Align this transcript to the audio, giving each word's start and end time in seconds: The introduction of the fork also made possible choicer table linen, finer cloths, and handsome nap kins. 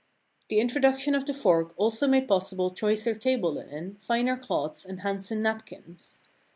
The 0.49 0.59
introduction 0.59 1.13
of 1.13 1.27
the 1.27 1.33
fork 1.35 1.75
also 1.77 2.07
made 2.07 2.27
possible 2.27 2.71
choicer 2.71 3.13
table 3.13 3.53
linen, 3.53 3.97
finer 4.01 4.35
cloths, 4.35 4.83
and 4.83 5.01
handsome 5.01 5.43
nap 5.43 5.63
kins. 5.67 6.17